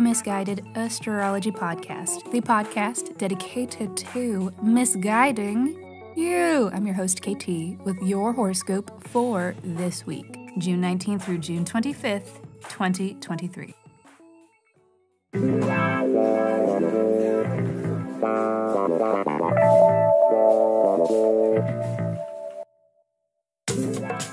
Miss 0.00 0.22
Guided 0.22 0.66
Astrology 0.76 1.50
Podcast, 1.50 2.32
the 2.32 2.40
podcast 2.40 3.18
dedicated 3.18 3.98
to 3.98 4.50
misguiding 4.62 6.14
you. 6.16 6.70
I'm 6.72 6.86
your 6.86 6.94
host, 6.94 7.20
KT, 7.20 7.78
with 7.84 7.98
your 8.00 8.32
horoscope 8.32 9.06
for 9.08 9.54
this 9.62 10.06
week, 10.06 10.38
June 10.56 10.80
19th 10.80 11.20
through 11.20 11.36
June 11.36 11.66
25th, 11.66 12.40
2023. 12.70 13.74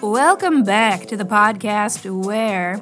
Welcome 0.02 0.64
back 0.64 1.08
to 1.08 1.18
the 1.18 1.26
podcast 1.26 2.10
where 2.26 2.82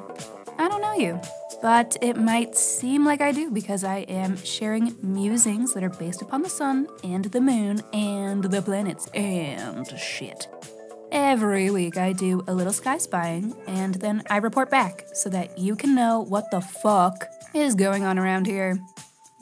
I 0.56 0.68
don't 0.68 0.80
know 0.80 0.94
you 0.94 1.20
but 1.66 1.96
it 2.00 2.16
might 2.16 2.54
seem 2.54 3.04
like 3.04 3.20
I 3.20 3.32
do 3.32 3.50
because 3.50 3.82
I 3.82 4.06
am 4.06 4.36
sharing 4.36 4.94
musings 5.02 5.74
that 5.74 5.82
are 5.82 5.90
based 5.90 6.22
upon 6.22 6.42
the 6.42 6.48
sun 6.48 6.86
and 7.02 7.24
the 7.24 7.40
moon 7.40 7.82
and 7.92 8.44
the 8.44 8.62
planets 8.62 9.08
and 9.08 9.84
shit. 9.98 10.46
Every 11.10 11.72
week 11.72 11.96
I 11.96 12.12
do 12.12 12.44
a 12.46 12.54
little 12.54 12.72
sky 12.72 12.98
spying 12.98 13.52
and 13.66 13.96
then 13.96 14.22
I 14.30 14.36
report 14.36 14.70
back 14.70 15.06
so 15.12 15.28
that 15.30 15.58
you 15.58 15.74
can 15.74 15.96
know 15.96 16.20
what 16.20 16.52
the 16.52 16.60
fuck 16.60 17.26
is 17.52 17.74
going 17.74 18.04
on 18.04 18.16
around 18.16 18.46
here. 18.46 18.78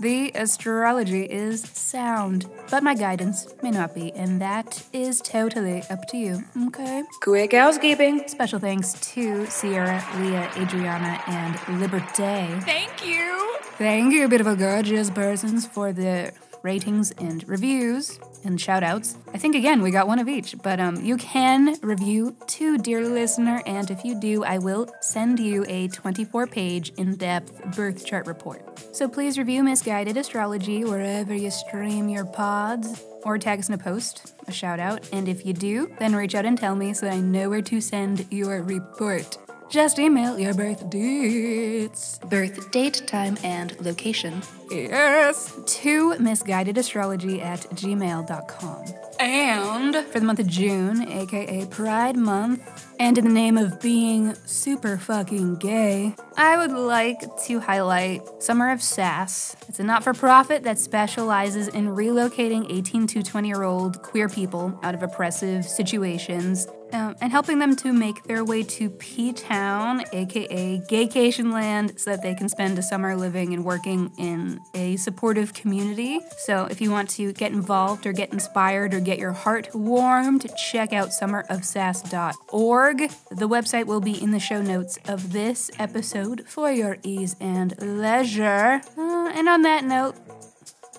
The 0.00 0.32
astrology 0.34 1.22
is 1.22 1.62
sound, 1.62 2.50
but 2.68 2.82
my 2.82 2.96
guidance 2.96 3.46
may 3.62 3.70
not 3.70 3.94
be, 3.94 4.12
and 4.12 4.40
that 4.40 4.84
is 4.92 5.20
totally 5.20 5.84
up 5.88 6.08
to 6.08 6.16
you, 6.16 6.42
okay? 6.66 7.04
Quick 7.22 7.52
housekeeping. 7.52 8.26
Special 8.26 8.58
thanks 8.58 8.94
to 9.12 9.46
Sierra, 9.46 10.04
Leah, 10.18 10.50
Adriana, 10.56 11.22
and 11.28 11.54
Liberté. 11.80 12.60
Thank 12.64 13.06
you. 13.06 13.56
Thank 13.78 14.12
you, 14.12 14.28
beautiful, 14.28 14.56
gorgeous 14.56 15.10
persons, 15.10 15.64
for 15.64 15.92
the 15.92 16.32
ratings 16.64 17.12
and 17.12 17.46
reviews 17.46 18.18
and 18.42 18.60
shout 18.60 18.82
outs. 18.82 19.16
I 19.32 19.38
think 19.38 19.54
again 19.54 19.82
we 19.82 19.90
got 19.90 20.08
one 20.08 20.18
of 20.18 20.28
each, 20.28 20.56
but 20.62 20.80
um, 20.80 20.96
you 21.04 21.16
can 21.16 21.78
review 21.82 22.36
too, 22.46 22.78
dear 22.78 23.06
listener, 23.06 23.62
and 23.66 23.90
if 23.90 24.04
you 24.04 24.18
do, 24.18 24.42
I 24.42 24.58
will 24.58 24.88
send 25.00 25.38
you 25.38 25.64
a 25.68 25.88
24 25.88 26.46
page 26.46 26.92
in 26.96 27.16
depth 27.16 27.76
birth 27.76 28.04
chart 28.04 28.26
report. 28.26 28.96
So 28.96 29.08
please 29.08 29.38
review 29.38 29.62
Miss 29.62 29.82
Guided 29.82 30.16
Astrology 30.16 30.84
wherever 30.84 31.34
you 31.34 31.50
stream 31.50 32.08
your 32.08 32.24
pods 32.24 33.04
or 33.22 33.38
tag 33.38 33.58
us 33.58 33.68
in 33.68 33.74
a 33.74 33.78
post, 33.78 34.34
a 34.46 34.52
shout 34.52 34.80
out, 34.80 35.08
and 35.12 35.28
if 35.28 35.46
you 35.46 35.52
do, 35.52 35.94
then 35.98 36.16
reach 36.16 36.34
out 36.34 36.44
and 36.44 36.58
tell 36.58 36.76
me 36.76 36.92
so 36.94 37.08
I 37.08 37.20
know 37.20 37.50
where 37.50 37.62
to 37.62 37.80
send 37.80 38.26
your 38.30 38.62
report. 38.62 39.38
Just 39.68 39.98
email 39.98 40.38
your 40.38 40.54
birth 40.54 40.88
dates, 40.90 42.18
birth 42.28 42.70
date, 42.70 43.02
time, 43.06 43.36
and 43.42 43.78
location. 43.80 44.42
Yes. 44.70 45.52
To 45.66 46.14
misguidedastrology 46.14 47.42
at 47.42 47.60
gmail.com. 47.70 48.84
And 49.20 49.94
for 49.94 50.20
the 50.20 50.26
month 50.26 50.40
of 50.40 50.46
June, 50.46 51.08
aka 51.08 51.66
Pride 51.66 52.16
Month, 52.16 52.86
and 52.98 53.16
in 53.16 53.24
the 53.24 53.30
name 53.30 53.56
of 53.56 53.80
being 53.80 54.34
super 54.46 54.96
fucking 54.96 55.56
gay, 55.56 56.14
I 56.36 56.56
would 56.56 56.72
like 56.72 57.22
to 57.44 57.60
highlight 57.60 58.22
Summer 58.42 58.70
of 58.70 58.82
Sass. 58.82 59.56
It's 59.68 59.80
a 59.80 59.84
not 59.84 60.04
for 60.04 60.14
profit 60.14 60.64
that 60.64 60.78
specializes 60.78 61.68
in 61.68 61.88
relocating 61.88 62.66
18 62.70 63.06
to 63.08 63.22
20 63.22 63.48
year 63.48 63.62
old 63.62 64.02
queer 64.02 64.28
people 64.28 64.78
out 64.82 64.94
of 64.94 65.02
oppressive 65.02 65.64
situations 65.64 66.66
um, 66.94 67.16
and 67.20 67.32
helping 67.32 67.58
them 67.58 67.74
to 67.76 67.92
make 67.92 68.22
their 68.24 68.44
way 68.44 68.62
to 68.62 68.88
P 68.88 69.32
Town, 69.32 70.04
aka 70.12 70.78
Gaycation 70.88 71.52
Land, 71.52 71.98
so 71.98 72.10
that 72.12 72.22
they 72.22 72.34
can 72.34 72.48
spend 72.48 72.78
a 72.78 72.82
summer 72.82 73.16
living 73.16 73.52
and 73.52 73.64
working 73.64 74.12
in 74.16 74.60
a 74.74 74.96
supportive 74.96 75.52
community. 75.52 76.20
So 76.38 76.66
if 76.66 76.80
you 76.80 76.92
want 76.92 77.10
to 77.10 77.32
get 77.32 77.50
involved 77.50 78.06
or 78.06 78.12
get 78.12 78.32
inspired 78.32 78.94
or 78.94 79.00
get 79.00 79.18
your 79.18 79.32
heart 79.32 79.74
warmed, 79.74 80.46
check 80.56 80.92
out 80.92 81.08
summerofsass.org. 81.08 82.98
The 83.30 83.48
website 83.48 83.86
will 83.86 84.00
be 84.00 84.22
in 84.22 84.30
the 84.30 84.38
show 84.38 84.62
notes 84.62 84.96
of 85.08 85.32
this 85.32 85.72
episode 85.80 86.44
for 86.46 86.70
your 86.70 86.98
ease 87.02 87.34
and 87.40 87.74
leisure. 87.80 88.80
Uh, 88.96 89.32
and 89.34 89.48
on 89.48 89.62
that 89.62 89.82
note, 89.84 90.14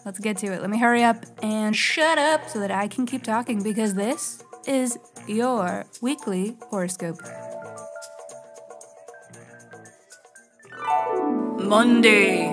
let's 0.03 0.19
get 0.19 0.37
to 0.39 0.47
it. 0.47 0.59
Let 0.59 0.69
me 0.69 0.77
hurry 0.77 1.03
up 1.03 1.25
and 1.41 1.73
shut 1.75 2.17
up 2.17 2.49
so 2.49 2.59
that 2.59 2.71
I 2.71 2.89
can 2.89 3.05
keep 3.05 3.23
talking 3.23 3.63
because 3.63 3.93
this 3.93 4.43
is 4.67 4.97
your 5.27 5.85
weekly 6.01 6.57
horoscope. 6.69 7.21
Monday. 11.57 12.47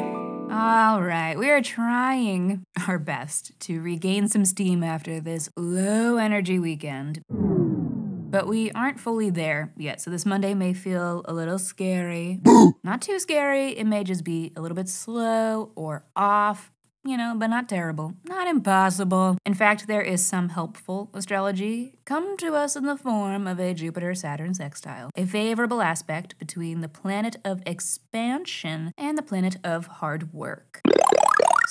All 0.50 1.02
right, 1.02 1.34
we 1.38 1.50
are 1.50 1.62
trying 1.62 2.64
our 2.86 2.98
best 2.98 3.58
to 3.60 3.80
regain 3.80 4.28
some 4.28 4.44
steam 4.44 4.82
after 4.82 5.20
this 5.20 5.48
low 5.56 6.16
energy 6.16 6.58
weekend. 6.58 7.22
But 7.28 8.46
we 8.46 8.70
aren't 8.72 8.98
fully 8.98 9.28
there 9.28 9.72
yet, 9.76 10.00
so 10.00 10.10
this 10.10 10.24
Monday 10.24 10.54
may 10.54 10.72
feel 10.72 11.22
a 11.26 11.34
little 11.34 11.58
scary. 11.58 12.40
Not 12.82 13.02
too 13.02 13.18
scary, 13.18 13.70
it 13.76 13.84
may 13.84 14.04
just 14.04 14.24
be 14.24 14.52
a 14.56 14.60
little 14.60 14.74
bit 14.74 14.88
slow 14.88 15.72
or 15.74 16.04
off 16.16 16.72
you 17.04 17.16
know, 17.16 17.34
but 17.36 17.48
not 17.48 17.68
terrible, 17.68 18.14
not 18.24 18.46
impossible. 18.46 19.38
In 19.44 19.54
fact, 19.54 19.86
there 19.86 20.02
is 20.02 20.24
some 20.24 20.50
helpful 20.50 21.10
astrology 21.14 21.98
come 22.04 22.36
to 22.38 22.54
us 22.54 22.76
in 22.76 22.84
the 22.84 22.96
form 22.96 23.46
of 23.46 23.58
a 23.58 23.74
Jupiter 23.74 24.14
Saturn 24.14 24.54
sextile, 24.54 25.10
a 25.16 25.26
favorable 25.26 25.82
aspect 25.82 26.38
between 26.38 26.80
the 26.80 26.88
planet 26.88 27.36
of 27.44 27.62
expansion 27.66 28.92
and 28.96 29.18
the 29.18 29.22
planet 29.22 29.56
of 29.64 29.86
hard 29.86 30.32
work. 30.32 30.80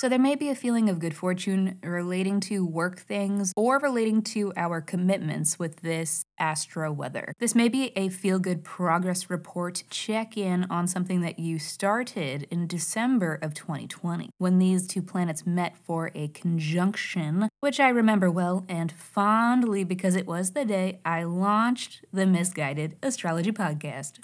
So 0.02 0.08
there 0.08 0.18
may 0.18 0.34
be 0.34 0.48
a 0.48 0.56
feeling 0.56 0.88
of 0.88 0.98
good 0.98 1.14
fortune 1.14 1.78
relating 1.80 2.40
to 2.40 2.66
work 2.66 2.98
things 2.98 3.52
or 3.56 3.78
relating 3.78 4.20
to 4.34 4.52
our 4.56 4.80
commitments 4.80 5.60
with 5.60 5.76
this 5.76 6.24
astro 6.40 6.90
weather. 6.90 7.34
This 7.38 7.54
may 7.54 7.68
be 7.68 7.92
a 7.94 8.08
feel 8.08 8.40
good 8.40 8.64
progress 8.64 9.30
report 9.30 9.84
check 9.90 10.36
in 10.36 10.64
on 10.64 10.88
something 10.88 11.20
that 11.20 11.38
you 11.38 11.60
started 11.60 12.48
in 12.50 12.66
December 12.66 13.38
of 13.40 13.54
2020 13.54 14.30
when 14.38 14.58
these 14.58 14.88
two 14.88 15.02
planets 15.02 15.46
met 15.46 15.78
for 15.78 16.10
a 16.16 16.26
conjunction, 16.26 17.48
which 17.60 17.78
I 17.78 17.88
remember 17.88 18.28
well 18.28 18.64
and 18.68 18.90
fondly 18.90 19.84
because 19.84 20.16
it 20.16 20.26
was 20.26 20.50
the 20.50 20.64
day 20.64 20.98
I 21.04 21.22
launched 21.22 22.04
the 22.12 22.26
Miss 22.26 22.52
Guided 22.52 22.96
Astrology 23.04 23.52
Podcast. 23.52 24.18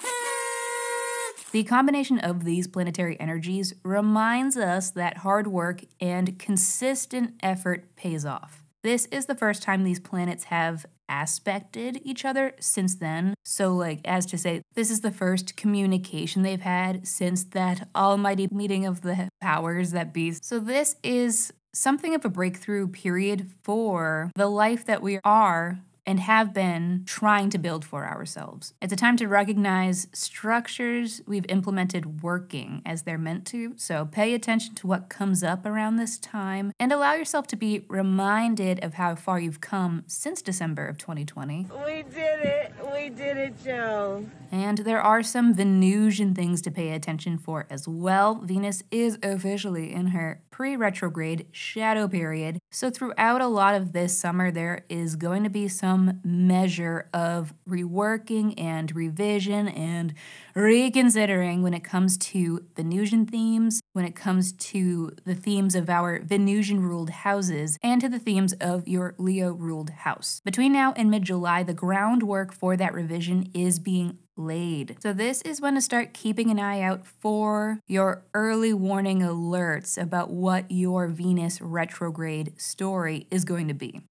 The 1.51 1.65
combination 1.65 2.19
of 2.19 2.45
these 2.45 2.69
planetary 2.69 3.19
energies 3.19 3.73
reminds 3.83 4.59
us 4.59 4.91
that 4.91 5.19
hard 5.19 5.47
work 5.47 5.81
and 5.99 6.39
consistent 6.39 7.35
effort 7.43 7.97
pays 7.97 8.27
off. 8.27 8.65
This 8.83 9.07
is 9.07 9.27
the 9.27 9.35
first 9.35 9.63
time 9.63 9.83
these 9.83 9.99
planets 9.99 10.45
have 10.45 10.85
aspected 11.09 12.01
each 12.05 12.27
other 12.27 12.53
since 12.61 12.97
then. 12.97 13.35
So, 13.47 13.75
like, 13.75 14.01
as 14.05 14.27
to 14.27 14.37
say, 14.37 14.61
this 14.75 14.91
is 14.91 15.01
the 15.01 15.11
first 15.11 15.57
communication 15.57 16.43
they've 16.43 16.61
had 16.61 17.09
since 17.09 17.45
that 17.45 17.89
almighty 17.97 18.47
meeting 18.53 18.85
of 18.85 19.01
the 19.01 19.31
powers 19.41 19.93
that 19.93 20.13
be. 20.13 20.33
So, 20.33 20.59
this 20.59 20.97
is 21.03 21.51
something 21.73 22.15
of 22.15 22.25
a 22.27 22.29
breakthrough 22.29 22.89
period 22.89 23.51
for 23.63 24.31
the 24.35 24.49
life 24.49 24.85
that 24.85 25.03
we 25.03 25.19
are 25.25 25.81
and 26.09 26.21
have 26.21 26.55
been 26.55 27.03
trying 27.05 27.51
to 27.51 27.59
build 27.59 27.85
for 27.85 28.07
ourselves. 28.07 28.73
It's 28.81 28.95
a 28.95 28.97
time 28.97 29.19
to 29.19 29.29
recognize 29.29 30.07
structures 30.15 31.21
we've 31.27 31.45
implemented 31.51 32.23
working 32.23 32.81
as 32.87 33.03
they're 33.03 33.19
meant 33.19 33.47
to. 33.49 33.75
So 33.77 34.07
pay 34.07 34.33
attention 34.33 34.75
to 34.77 34.87
what 34.87 35.11
comes 35.11 35.43
up 35.43 35.67
around 35.67 35.97
this 35.97 36.19
time 36.19 36.73
and 36.81 36.93
allow 36.93 37.13
yourself 37.13 37.47
to 37.49 37.57
be 37.57 37.85
reminded 37.89 38.83
of 38.83 38.95
how 38.95 39.17
far 39.17 39.39
you've 39.39 39.61
come 39.61 40.05
since 40.07 40.41
December 40.41 40.89
of 40.89 40.97
2020. 40.97 41.67
We 41.85 42.03
did 42.05 42.41
it. 42.41 42.73
We 42.91 43.11
did 43.11 43.37
it, 43.37 43.63
Joe. 43.63 44.25
And 44.51 44.79
there 44.79 45.03
are 45.03 45.23
some 45.23 45.53
Venusian 45.53 46.35
things 46.35 46.63
to 46.63 46.71
pay 46.71 46.93
attention 46.93 47.37
for 47.37 47.67
as 47.69 47.87
well. 47.87 48.37
Venus 48.37 48.83
is 48.91 49.19
officially 49.23 49.93
in 49.93 50.07
her 50.09 50.41
pre 50.59 50.75
retrograde 50.75 51.47
shadow 51.53 52.09
period. 52.09 52.59
So, 52.73 52.91
throughout 52.91 53.41
a 53.41 53.47
lot 53.47 53.77
of 53.77 53.93
this 53.93 54.19
summer, 54.19 54.51
there 54.51 54.85
is 54.89 55.15
going 55.15 55.45
to 55.45 55.49
be 55.49 55.69
some 55.69 56.19
measure 56.25 57.09
of 57.15 57.55
reworking 57.69 58.55
and 58.59 58.93
revision 58.93 59.69
and 59.69 60.15
reconsidering 60.57 61.63
when 61.63 61.75
it 61.75 61.85
comes 61.85 62.19
to 62.19 62.65
Venusian 62.75 63.25
themes, 63.25 63.81
when 63.93 64.05
it 64.05 64.17
comes 64.17 64.51
to 64.51 65.13
the 65.25 65.37
themes 65.37 65.77
of 65.77 65.89
our 65.89 66.21
Venusian 66.25 66.83
ruled 66.83 67.11
houses, 67.11 67.79
and 67.81 68.01
to 68.01 68.09
the 68.09 68.19
themes 68.19 68.53
of 68.55 68.89
your 68.89 69.15
Leo 69.17 69.53
ruled 69.53 69.91
house. 69.91 70.41
Between 70.45 70.73
now 70.73 70.93
and 70.97 71.09
mid 71.09 71.23
July, 71.23 71.63
the 71.63 71.73
groundwork 71.73 72.53
for 72.53 72.77
that 72.77 72.93
revision 72.93 73.49
is 73.55 73.79
being 73.79 74.19
laid. 74.39 74.97
So 75.03 75.13
this 75.13 75.43
is 75.43 75.61
when 75.61 75.75
to 75.75 75.81
start 75.81 76.15
keeping 76.15 76.51
an 76.51 76.59
eye 76.59 76.81
out 76.81 77.07
for 77.07 77.81
your 77.87 78.25
early 78.33 78.73
warning 78.73 79.21
alerts 79.21 80.01
about 80.01 80.31
what 80.31 80.71
your 80.71 81.09
Venus 81.09 81.61
retrograde 81.61 82.61
story 82.61 83.27
is 83.31 83.45
going 83.45 83.69
to 83.69 83.75
be. 83.75 84.03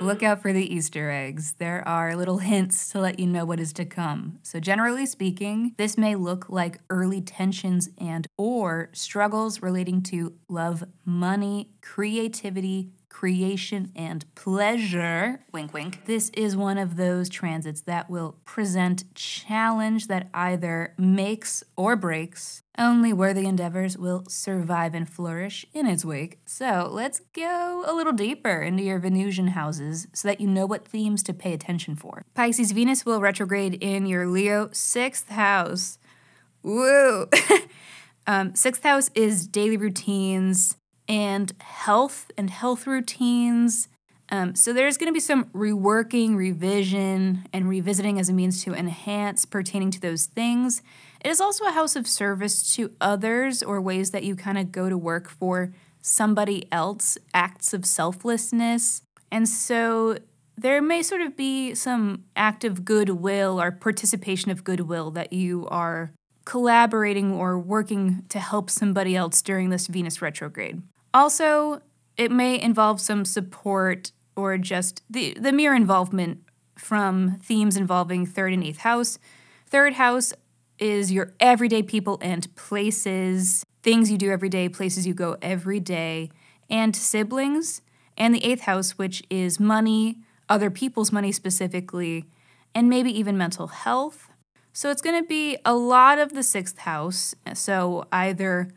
Look 0.00 0.22
out 0.22 0.40
for 0.40 0.54
the 0.54 0.74
Easter 0.74 1.10
eggs. 1.10 1.56
There 1.58 1.86
are 1.86 2.16
little 2.16 2.38
hints 2.38 2.88
to 2.92 3.00
let 3.00 3.20
you 3.20 3.26
know 3.26 3.44
what 3.44 3.60
is 3.60 3.74
to 3.74 3.84
come. 3.84 4.38
So 4.42 4.58
generally 4.58 5.04
speaking, 5.04 5.74
this 5.76 5.98
may 5.98 6.14
look 6.14 6.48
like 6.48 6.80
early 6.88 7.20
tensions 7.20 7.90
and 7.98 8.26
or 8.38 8.88
struggles 8.94 9.60
relating 9.60 10.02
to 10.04 10.32
love, 10.48 10.84
money, 11.04 11.72
creativity, 11.82 12.92
creation, 13.10 13.92
and 13.94 14.24
pleasure. 14.34 15.40
Wink, 15.52 15.74
wink. 15.74 16.06
This 16.06 16.30
is 16.30 16.56
one 16.56 16.78
of 16.78 16.96
those 16.96 17.28
transits 17.28 17.82
that 17.82 18.08
will 18.08 18.36
present 18.46 19.14
challenge 19.14 20.06
that 20.06 20.30
either 20.32 20.94
makes 20.96 21.62
or 21.76 21.96
breaks. 21.96 22.62
Only 22.78 23.12
worthy 23.12 23.44
endeavors 23.44 23.98
will 23.98 24.24
survive 24.26 24.94
and 24.94 25.06
flourish 25.06 25.66
in 25.74 25.86
its 25.86 26.02
wake. 26.02 26.38
So 26.46 26.88
let's 26.90 27.20
go 27.34 27.84
a 27.86 27.92
little 27.92 28.14
deeper 28.14 28.62
into 28.62 28.82
your 28.82 28.98
Venusian 28.98 29.48
houses 29.48 30.06
so 30.14 30.28
that 30.28 30.40
you 30.40 30.46
know 30.46 30.64
what 30.64 30.88
themes 30.88 31.22
to 31.24 31.34
pay 31.34 31.52
attention 31.52 31.96
for. 31.96 32.24
Pisces 32.34 32.72
Venus 32.72 33.04
will 33.04 33.20
retrograde 33.20 33.74
in 33.82 34.06
your 34.06 34.26
Leo 34.26 34.70
sixth 34.72 35.28
house. 35.28 35.98
Woo! 36.62 37.28
um, 38.26 38.54
sixth 38.54 38.82
house 38.82 39.10
is 39.14 39.46
daily 39.46 39.76
routines, 39.76 40.76
and 41.10 41.52
health 41.60 42.30
and 42.38 42.48
health 42.48 42.86
routines. 42.86 43.88
Um, 44.28 44.54
so 44.54 44.72
there's 44.72 44.96
going 44.96 45.08
to 45.08 45.12
be 45.12 45.18
some 45.18 45.46
reworking, 45.46 46.36
revision, 46.36 47.48
and 47.52 47.68
revisiting 47.68 48.20
as 48.20 48.28
a 48.28 48.32
means 48.32 48.62
to 48.62 48.74
enhance 48.74 49.44
pertaining 49.44 49.90
to 49.90 50.00
those 50.00 50.26
things. 50.26 50.82
It 51.20 51.28
is 51.28 51.40
also 51.40 51.64
a 51.64 51.72
house 51.72 51.96
of 51.96 52.06
service 52.06 52.72
to 52.76 52.92
others 53.00 53.60
or 53.60 53.80
ways 53.80 54.12
that 54.12 54.22
you 54.22 54.36
kind 54.36 54.56
of 54.56 54.70
go 54.70 54.88
to 54.88 54.96
work 54.96 55.28
for 55.28 55.74
somebody 56.00 56.68
else, 56.70 57.18
acts 57.34 57.74
of 57.74 57.84
selflessness. 57.84 59.02
And 59.32 59.48
so 59.48 60.16
there 60.56 60.80
may 60.80 61.02
sort 61.02 61.22
of 61.22 61.36
be 61.36 61.74
some 61.74 62.22
act 62.36 62.62
of 62.62 62.84
goodwill 62.84 63.60
or 63.60 63.72
participation 63.72 64.52
of 64.52 64.62
goodwill 64.62 65.10
that 65.10 65.32
you 65.32 65.66
are 65.72 66.12
collaborating 66.44 67.32
or 67.32 67.58
working 67.58 68.24
to 68.28 68.38
help 68.38 68.70
somebody 68.70 69.16
else 69.16 69.42
during 69.42 69.70
this 69.70 69.88
Venus 69.88 70.22
retrograde. 70.22 70.82
Also, 71.12 71.80
it 72.16 72.30
may 72.30 72.60
involve 72.60 73.00
some 73.00 73.24
support 73.24 74.12
or 74.36 74.56
just 74.58 75.02
the, 75.10 75.34
the 75.40 75.52
mere 75.52 75.74
involvement 75.74 76.42
from 76.76 77.38
themes 77.42 77.76
involving 77.76 78.26
third 78.26 78.52
and 78.52 78.64
eighth 78.64 78.78
house. 78.78 79.18
Third 79.66 79.94
house 79.94 80.32
is 80.78 81.12
your 81.12 81.34
everyday 81.40 81.82
people 81.82 82.18
and 82.22 82.54
places, 82.56 83.64
things 83.82 84.10
you 84.10 84.16
do 84.16 84.30
every 84.30 84.48
day, 84.48 84.68
places 84.68 85.06
you 85.06 85.14
go 85.14 85.36
every 85.42 85.80
day, 85.80 86.30
and 86.68 86.96
siblings. 86.96 87.82
And 88.16 88.34
the 88.34 88.44
eighth 88.44 88.62
house, 88.62 88.92
which 88.92 89.22
is 89.30 89.60
money, 89.60 90.18
other 90.48 90.70
people's 90.70 91.12
money 91.12 91.32
specifically, 91.32 92.26
and 92.74 92.88
maybe 92.88 93.16
even 93.18 93.36
mental 93.36 93.68
health. 93.68 94.28
So 94.72 94.90
it's 94.90 95.02
going 95.02 95.20
to 95.22 95.26
be 95.26 95.58
a 95.64 95.74
lot 95.74 96.18
of 96.18 96.32
the 96.32 96.42
sixth 96.42 96.78
house. 96.78 97.34
So 97.54 98.06
either 98.12 98.68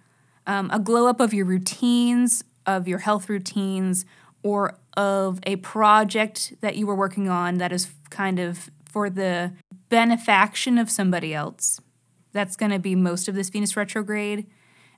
um, 0.48 0.70
a 0.72 0.80
glow 0.80 1.08
up 1.08 1.20
of 1.20 1.34
your 1.34 1.46
routines, 1.46 2.44
of 2.66 2.88
your 2.88 3.00
health 3.00 3.30
routines, 3.30 4.06
or 4.44 4.78
of 4.96 5.40
a 5.44 5.56
project 5.58 6.54
that 6.62 6.76
you 6.76 6.86
were 6.86 6.96
working 6.96 7.30
on 7.30 7.58
that 7.58 7.72
is 7.72 7.92
kind 8.10 8.40
of 8.40 8.70
for 8.86 9.10
the 9.10 9.54
benefaction 9.90 10.78
of 10.78 10.90
somebody 10.90 11.34
else. 11.34 11.80
That's 12.32 12.56
going 12.56 12.72
to 12.72 12.80
be 12.80 12.96
most 12.96 13.28
of 13.28 13.36
this 13.36 13.50
Venus 13.50 13.76
retrograde. 13.78 14.48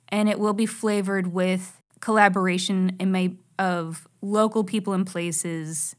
And 0.09 0.29
it 0.29 0.39
will 0.39 0.53
be 0.53 0.65
flavored 0.65 1.33
with 1.33 1.81
collaboration 1.99 2.95
and 2.99 3.37
of 3.57 4.07
local 4.21 4.63
people 4.63 4.93
and 4.93 5.07
places 5.07 5.95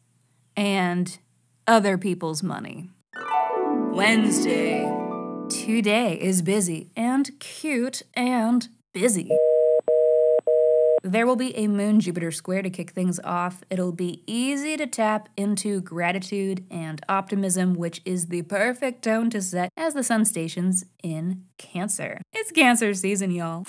and 0.56 1.18
other 1.66 1.98
people's 1.98 2.42
money. 2.42 2.90
Wednesday. 3.92 4.92
Today 5.48 6.14
is 6.20 6.42
busy 6.42 6.90
and 6.96 7.30
cute 7.38 8.02
and 8.14 8.68
busy. 8.96 9.30
There 11.02 11.26
will 11.26 11.36
be 11.36 11.54
a 11.54 11.68
Moon 11.68 12.00
Jupiter 12.00 12.30
square 12.30 12.62
to 12.62 12.70
kick 12.70 12.92
things 12.92 13.20
off. 13.20 13.62
It'll 13.68 13.92
be 13.92 14.22
easy 14.26 14.74
to 14.78 14.86
tap 14.86 15.28
into 15.36 15.82
gratitude 15.82 16.64
and 16.70 17.02
optimism, 17.06 17.74
which 17.74 18.00
is 18.06 18.28
the 18.28 18.40
perfect 18.40 19.04
tone 19.04 19.28
to 19.30 19.42
set 19.42 19.70
as 19.76 19.92
the 19.92 20.02
sun 20.02 20.24
stations 20.24 20.86
in 21.02 21.42
Cancer. 21.58 22.22
It's 22.32 22.50
Cancer 22.50 22.94
season, 22.94 23.32
y'all. 23.32 23.66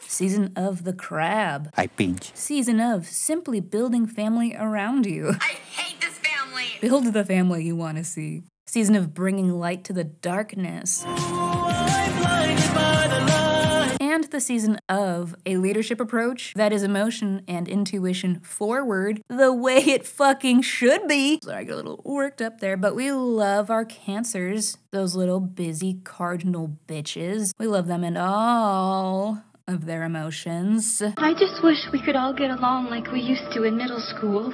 Season 0.00 0.52
of 0.56 0.82
the 0.82 0.92
crab. 0.92 1.70
I 1.76 1.86
pinch. 1.86 2.32
Season 2.34 2.80
of 2.80 3.06
simply 3.06 3.60
building 3.60 4.08
family 4.08 4.56
around 4.56 5.06
you. 5.06 5.36
I 5.40 5.54
hate 5.76 6.00
this 6.00 6.18
family. 6.18 6.66
Build 6.80 7.12
the 7.12 7.24
family 7.24 7.62
you 7.62 7.76
want 7.76 7.98
to 7.98 8.04
see. 8.04 8.42
Season 8.66 8.96
of 8.96 9.14
bringing 9.14 9.50
light 9.50 9.84
to 9.84 9.92
the 9.92 10.02
darkness. 10.02 11.04
The 14.30 14.40
season 14.40 14.78
of 14.88 15.36
a 15.46 15.58
leadership 15.58 16.00
approach 16.00 16.54
that 16.56 16.72
is 16.72 16.82
emotion 16.82 17.42
and 17.46 17.68
intuition 17.68 18.40
forward 18.40 19.22
the 19.28 19.52
way 19.52 19.76
it 19.76 20.06
fucking 20.06 20.62
should 20.62 21.06
be. 21.06 21.38
Sorry, 21.44 21.58
I 21.58 21.64
got 21.64 21.74
a 21.74 21.76
little 21.76 22.00
worked 22.04 22.42
up 22.42 22.58
there, 22.58 22.76
but 22.76 22.96
we 22.96 23.12
love 23.12 23.70
our 23.70 23.84
cancers, 23.84 24.76
those 24.90 25.14
little 25.14 25.38
busy 25.40 26.00
cardinal 26.02 26.76
bitches. 26.88 27.52
We 27.58 27.68
love 27.68 27.86
them 27.86 28.02
and 28.02 28.18
all 28.18 29.44
of 29.68 29.86
their 29.86 30.02
emotions. 30.02 31.00
I 31.16 31.32
just 31.34 31.62
wish 31.62 31.78
we 31.92 32.02
could 32.02 32.16
all 32.16 32.34
get 32.34 32.50
along 32.50 32.90
like 32.90 33.12
we 33.12 33.20
used 33.20 33.52
to 33.52 33.62
in 33.62 33.76
middle 33.76 34.00
school. 34.00 34.52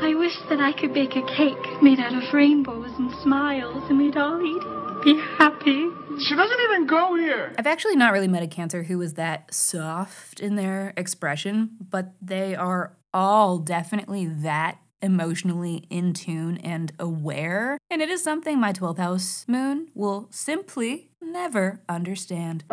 I 0.00 0.14
wish 0.14 0.34
that 0.50 0.60
I 0.60 0.72
could 0.72 0.92
bake 0.92 1.16
a 1.16 1.22
cake 1.36 1.82
made 1.82 1.98
out 2.00 2.14
of 2.14 2.34
rainbows 2.34 2.90
and 2.98 3.10
smiles 3.22 3.82
and 3.88 3.98
we'd 3.98 4.16
all 4.16 4.40
eat 4.40 4.62
it, 4.62 4.89
be 5.02 5.18
happy. 5.38 5.88
She 6.18 6.34
doesn't 6.34 6.60
even 6.60 6.86
go 6.86 7.14
here. 7.14 7.54
I've 7.58 7.66
actually 7.66 7.96
not 7.96 8.12
really 8.12 8.28
met 8.28 8.42
a 8.42 8.46
cancer 8.46 8.82
who 8.82 8.98
was 8.98 9.14
that 9.14 9.52
soft 9.54 10.40
in 10.40 10.56
their 10.56 10.92
expression, 10.96 11.70
but 11.80 12.12
they 12.20 12.54
are 12.54 12.96
all 13.14 13.58
definitely 13.58 14.26
that 14.26 14.78
emotionally 15.02 15.86
in 15.88 16.12
tune 16.12 16.58
and 16.58 16.92
aware. 16.98 17.78
And 17.90 18.02
it 18.02 18.10
is 18.10 18.22
something 18.22 18.60
my 18.60 18.72
12th 18.72 18.98
house 18.98 19.44
moon 19.48 19.88
will 19.94 20.28
simply 20.30 21.10
never 21.22 21.80
understand. 21.88 22.64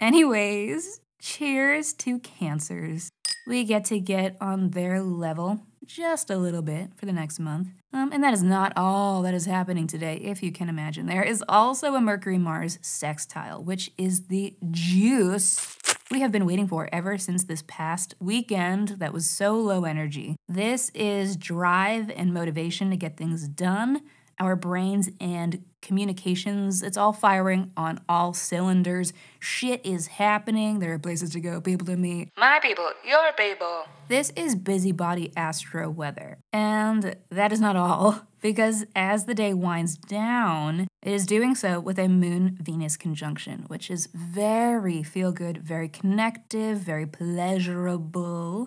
Anyways, 0.00 1.00
cheers 1.20 1.92
to 1.94 2.18
cancers. 2.18 3.10
We 3.46 3.64
get 3.64 3.84
to 3.86 4.00
get 4.00 4.36
on 4.40 4.70
their 4.70 5.00
level 5.00 5.60
just 5.86 6.30
a 6.30 6.36
little 6.36 6.62
bit 6.62 6.90
for 6.96 7.06
the 7.06 7.12
next 7.12 7.38
month. 7.38 7.68
Um, 7.94 8.10
and 8.12 8.24
that 8.24 8.34
is 8.34 8.42
not 8.42 8.72
all 8.76 9.22
that 9.22 9.34
is 9.34 9.46
happening 9.46 9.86
today, 9.86 10.16
if 10.16 10.42
you 10.42 10.50
can 10.50 10.68
imagine. 10.68 11.06
There 11.06 11.22
is 11.22 11.44
also 11.48 11.94
a 11.94 12.00
Mercury 12.00 12.38
Mars 12.38 12.80
sextile, 12.82 13.62
which 13.62 13.92
is 13.96 14.26
the 14.26 14.56
juice 14.72 15.76
we 16.10 16.20
have 16.20 16.32
been 16.32 16.44
waiting 16.44 16.66
for 16.66 16.88
ever 16.92 17.16
since 17.18 17.44
this 17.44 17.62
past 17.68 18.16
weekend 18.18 18.96
that 18.98 19.12
was 19.12 19.30
so 19.30 19.54
low 19.54 19.84
energy. 19.84 20.34
This 20.48 20.90
is 20.90 21.36
drive 21.36 22.10
and 22.10 22.34
motivation 22.34 22.90
to 22.90 22.96
get 22.96 23.16
things 23.16 23.46
done. 23.46 24.02
Our 24.38 24.56
brains 24.56 25.10
and 25.20 25.64
communications, 25.80 26.82
it's 26.82 26.96
all 26.96 27.12
firing 27.12 27.70
on 27.76 28.00
all 28.08 28.32
cylinders. 28.32 29.12
Shit 29.38 29.84
is 29.84 30.06
happening. 30.06 30.78
There 30.78 30.92
are 30.94 30.98
places 30.98 31.30
to 31.30 31.40
go, 31.40 31.60
people 31.60 31.86
to 31.86 31.96
meet. 31.96 32.30
My 32.36 32.58
people, 32.60 32.90
your 33.06 33.32
people. 33.36 33.84
This 34.08 34.30
is 34.30 34.56
busybody 34.56 35.32
astro 35.36 35.90
weather. 35.90 36.38
And 36.52 37.16
that 37.30 37.52
is 37.52 37.60
not 37.60 37.76
all, 37.76 38.22
because 38.40 38.84
as 38.96 39.26
the 39.26 39.34
day 39.34 39.54
winds 39.54 39.96
down, 39.96 40.88
it 41.02 41.12
is 41.12 41.26
doing 41.26 41.54
so 41.54 41.80
with 41.80 41.98
a 41.98 42.08
Moon 42.08 42.58
Venus 42.60 42.96
conjunction, 42.96 43.64
which 43.68 43.90
is 43.90 44.08
very 44.14 45.02
feel 45.02 45.32
good, 45.32 45.58
very 45.58 45.88
connective, 45.88 46.78
very 46.78 47.06
pleasurable. 47.06 48.66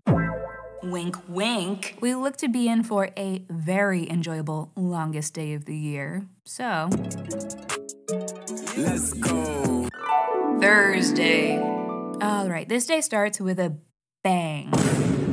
Wink, 0.84 1.18
wink. 1.28 1.98
We 2.02 2.16
look 2.16 2.38
to 2.38 2.48
be 2.48 2.68
in 2.68 2.84
for 2.84 3.10
a 3.18 3.44
very 3.50 4.10
enjoyable 4.10 4.72
longest 4.76 5.34
day 5.34 5.54
of 5.54 5.66
the 5.66 5.76
year. 5.76 6.28
So, 6.46 6.90
Let's 8.78 9.14
go. 9.14 9.90
Thursday. 10.62 11.58
All 11.58 12.48
right, 12.50 12.68
this 12.68 12.86
day 12.86 13.02
starts 13.02 13.40
with 13.40 13.60
a 13.60 13.78
bang 14.24 14.72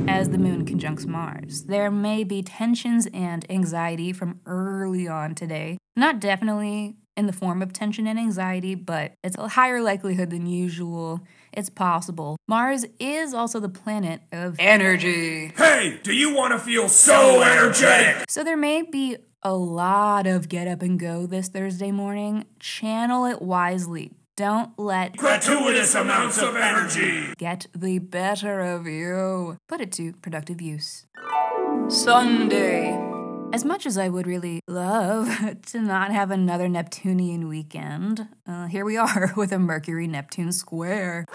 as 0.08 0.30
the 0.30 0.38
moon 0.38 0.64
conjuncts 0.66 1.06
Mars. 1.06 1.64
There 1.64 1.90
may 1.90 2.24
be 2.24 2.42
tensions 2.42 3.06
and 3.12 3.44
anxiety 3.50 4.12
from 4.12 4.40
early 4.46 5.08
on 5.08 5.34
today. 5.34 5.78
Not 5.96 6.20
definitely 6.20 6.96
in 7.16 7.26
the 7.26 7.32
form 7.32 7.62
of 7.62 7.72
tension 7.72 8.06
and 8.06 8.18
anxiety, 8.18 8.74
but 8.74 9.12
it's 9.22 9.36
a 9.38 9.48
higher 9.48 9.80
likelihood 9.80 10.30
than 10.30 10.46
usual. 10.46 11.20
It's 11.52 11.70
possible. 11.70 12.36
Mars 12.48 12.84
is 12.98 13.32
also 13.32 13.60
the 13.60 13.68
planet 13.68 14.20
of 14.32 14.56
energy. 14.58 15.52
Hey, 15.56 16.00
do 16.02 16.12
you 16.12 16.34
want 16.34 16.52
to 16.52 16.58
feel 16.58 16.88
so 16.88 17.42
energetic? 17.42 18.24
So 18.28 18.42
there 18.42 18.56
may 18.56 18.82
be 18.82 19.16
a 19.42 19.54
lot 19.54 20.26
of 20.26 20.48
get 20.48 20.66
up 20.66 20.82
and 20.82 20.98
go 20.98 21.26
this 21.26 21.48
Thursday 21.48 21.92
morning. 21.92 22.46
Channel 22.58 23.26
it 23.26 23.40
wisely. 23.42 24.12
Don't 24.36 24.76
let 24.76 25.16
Gratuitous 25.16 25.94
amounts 25.94 26.42
of 26.42 26.56
energy. 26.56 27.32
get 27.38 27.68
the 27.72 28.00
better 28.00 28.60
of 28.62 28.84
you. 28.86 29.58
Put 29.68 29.80
it 29.80 29.92
to 29.92 30.12
productive 30.14 30.60
use. 30.60 31.06
Sunday. 31.88 33.13
As 33.54 33.64
much 33.64 33.86
as 33.86 33.96
I 33.96 34.08
would 34.08 34.26
really 34.26 34.58
love 34.66 35.28
to 35.66 35.78
not 35.78 36.10
have 36.10 36.32
another 36.32 36.68
Neptunian 36.68 37.46
weekend, 37.46 38.26
uh, 38.48 38.66
here 38.66 38.84
we 38.84 38.96
are 39.06 39.32
with 39.36 39.52
a 39.52 39.60
Mercury 39.60 40.08
Neptune 40.08 40.50
square. 40.50 41.24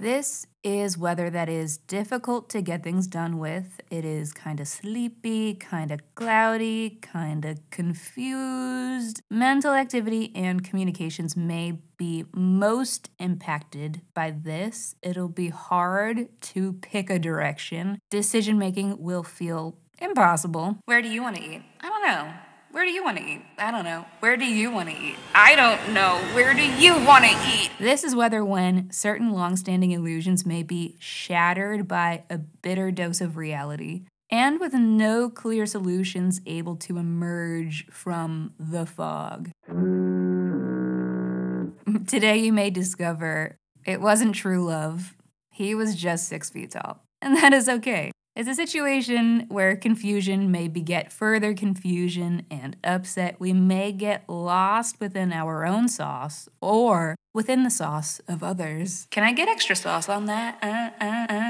This 0.00 0.46
is 0.64 0.96
weather 0.96 1.28
that 1.28 1.50
is 1.50 1.76
difficult 1.76 2.48
to 2.50 2.62
get 2.62 2.82
things 2.82 3.06
done 3.06 3.36
with. 3.36 3.82
It 3.90 4.02
is 4.02 4.32
kind 4.32 4.58
of 4.58 4.66
sleepy, 4.66 5.52
kind 5.52 5.90
of 5.90 6.00
cloudy, 6.14 6.98
kind 7.02 7.44
of 7.44 7.58
confused. 7.70 9.20
Mental 9.30 9.74
activity 9.74 10.32
and 10.34 10.64
communications 10.64 11.36
may 11.36 11.82
be 11.98 12.24
most 12.34 13.10
impacted 13.18 14.00
by 14.14 14.30
this. 14.30 14.94
It'll 15.02 15.28
be 15.28 15.50
hard 15.50 16.28
to 16.40 16.72
pick 16.80 17.10
a 17.10 17.18
direction. 17.18 17.98
Decision 18.10 18.58
making 18.58 19.02
will 19.02 19.22
feel 19.22 19.76
impossible. 20.00 20.78
Where 20.86 21.02
do 21.02 21.08
you 21.08 21.22
want 21.22 21.36
to 21.36 21.42
eat? 21.42 21.62
I 21.80 21.88
don't 21.88 22.06
know. 22.06 22.32
Where 22.72 22.84
do 22.84 22.92
you 22.92 23.02
want 23.02 23.16
to 23.16 23.24
eat? 23.24 23.42
I 23.58 23.72
don't 23.72 23.84
know. 23.84 24.04
Where 24.20 24.36
do 24.36 24.44
you 24.44 24.70
want 24.70 24.90
to 24.90 24.94
eat? 24.94 25.16
I 25.34 25.56
don't 25.56 25.92
know. 25.92 26.18
Where 26.34 26.54
do 26.54 26.62
you 26.62 26.94
want 27.04 27.24
to 27.24 27.30
eat? 27.30 27.70
This 27.80 28.04
is 28.04 28.14
whether 28.14 28.44
when 28.44 28.92
certain 28.92 29.32
long-standing 29.32 29.90
illusions 29.90 30.46
may 30.46 30.62
be 30.62 30.94
shattered 31.00 31.88
by 31.88 32.22
a 32.30 32.38
bitter 32.38 32.92
dose 32.92 33.20
of 33.20 33.36
reality 33.36 34.04
and 34.30 34.60
with 34.60 34.72
no 34.72 35.28
clear 35.28 35.66
solutions 35.66 36.40
able 36.46 36.76
to 36.76 36.96
emerge 36.96 37.88
from 37.90 38.52
the 38.56 38.86
fog. 38.86 39.50
Today 42.06 42.38
you 42.38 42.52
may 42.52 42.70
discover 42.70 43.56
it 43.84 44.00
wasn't 44.00 44.36
true 44.36 44.64
love. 44.64 45.16
He 45.50 45.74
was 45.74 45.96
just 45.96 46.28
six 46.28 46.50
feet 46.50 46.70
tall. 46.70 47.02
And 47.20 47.36
that 47.36 47.52
is 47.52 47.68
okay 47.68 48.12
is 48.36 48.46
a 48.46 48.54
situation 48.54 49.46
where 49.48 49.76
confusion 49.76 50.50
may 50.50 50.68
beget 50.68 51.12
further 51.12 51.52
confusion 51.54 52.46
and 52.50 52.76
upset. 52.84 53.40
We 53.40 53.52
may 53.52 53.92
get 53.92 54.28
lost 54.28 55.00
within 55.00 55.32
our 55.32 55.66
own 55.66 55.88
sauce 55.88 56.48
or 56.60 57.16
within 57.34 57.64
the 57.64 57.70
sauce 57.70 58.20
of 58.28 58.42
others. 58.42 59.06
Can 59.10 59.24
I 59.24 59.32
get 59.32 59.48
extra 59.48 59.74
sauce 59.74 60.08
on 60.08 60.26
that? 60.26 60.58
Uh, 60.62 60.90
uh, 61.04 61.26
uh, 61.28 61.48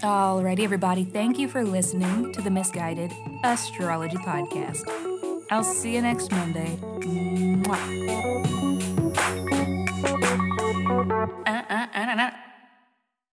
Alrighty, 0.00 0.64
everybody, 0.64 1.04
thank 1.04 1.38
you 1.38 1.46
for 1.46 1.62
listening 1.64 2.32
to 2.32 2.42
the 2.42 2.50
Miss 2.50 2.70
Guided 2.70 3.12
Astrology 3.44 4.16
Podcast. 4.16 4.82
I'll 5.50 5.62
see 5.62 5.94
you 5.94 6.02
next 6.02 6.30
Monday. 6.32 6.78
Mwah. 11.44 12.41